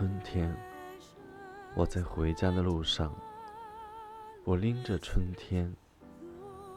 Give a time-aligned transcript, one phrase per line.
[0.00, 0.56] 春天，
[1.74, 3.14] 我在回家的路上，
[4.44, 5.70] 我拎着春天，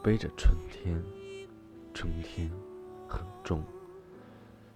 [0.02, 1.02] 背着春天，
[1.94, 2.50] 春天
[3.08, 3.64] 很重，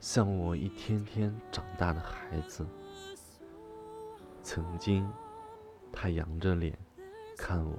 [0.00, 2.66] 像我一天天长大的孩子。
[4.42, 5.06] 曾经，
[5.92, 6.74] 他扬着脸
[7.36, 7.76] 看我，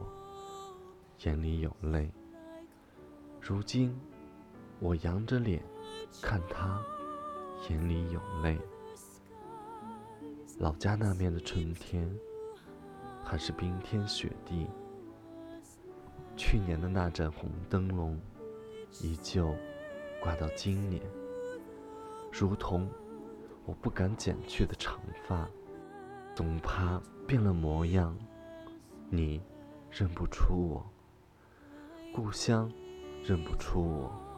[1.23, 2.12] 眼里有泪；
[3.42, 4.00] 如今，
[4.80, 5.64] 我扬着脸
[6.22, 6.80] 看他，
[7.67, 8.56] 眼里有泪。
[10.59, 12.05] 老家那面的春天，
[13.23, 14.67] 还是冰天雪地。
[16.36, 18.20] 去年的那盏红灯笼，
[19.02, 19.55] 依旧
[20.22, 21.02] 挂到今年。
[22.30, 22.90] 如同
[23.66, 25.50] 我不敢剪去的长发，
[26.36, 28.14] 总怕变了模样，
[29.09, 29.41] 你
[29.89, 30.86] 认不出我，
[32.14, 32.69] 故乡
[33.23, 34.28] 认不出我。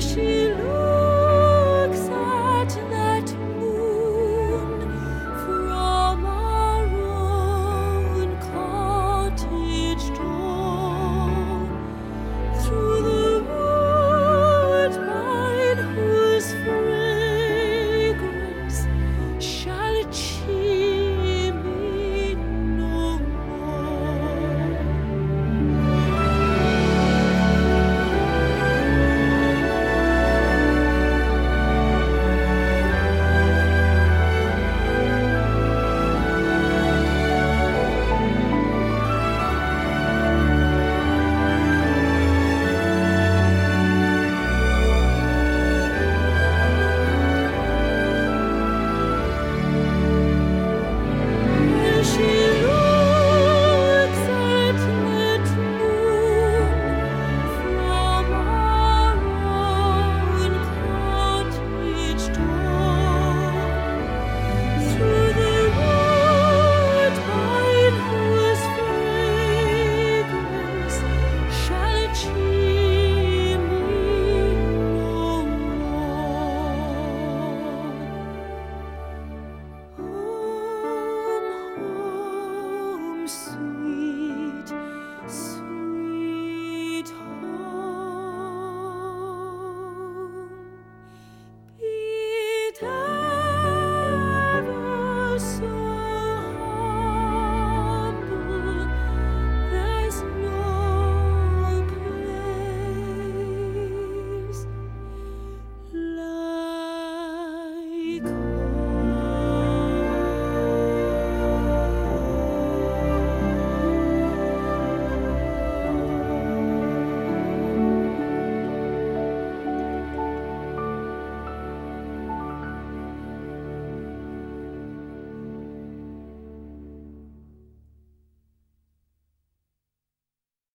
[0.00, 0.39] 是